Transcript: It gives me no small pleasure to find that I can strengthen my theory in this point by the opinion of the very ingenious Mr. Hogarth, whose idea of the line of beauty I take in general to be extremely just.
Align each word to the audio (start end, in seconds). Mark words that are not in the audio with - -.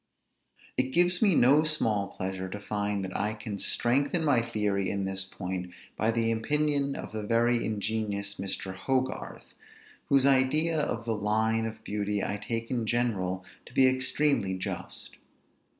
It 0.77 0.93
gives 0.95 1.21
me 1.21 1.35
no 1.35 1.63
small 1.63 2.07
pleasure 2.07 2.49
to 2.49 2.59
find 2.59 3.03
that 3.05 3.15
I 3.15 3.35
can 3.35 3.59
strengthen 3.59 4.23
my 4.25 4.41
theory 4.41 4.89
in 4.89 5.05
this 5.05 5.23
point 5.23 5.71
by 5.95 6.09
the 6.09 6.31
opinion 6.31 6.95
of 6.95 7.11
the 7.11 7.21
very 7.21 7.63
ingenious 7.63 8.37
Mr. 8.37 8.73
Hogarth, 8.73 9.53
whose 10.09 10.25
idea 10.25 10.79
of 10.79 11.05
the 11.05 11.13
line 11.15 11.67
of 11.67 11.83
beauty 11.83 12.23
I 12.23 12.37
take 12.43 12.71
in 12.71 12.87
general 12.87 13.45
to 13.67 13.73
be 13.75 13.85
extremely 13.87 14.57
just. 14.57 15.17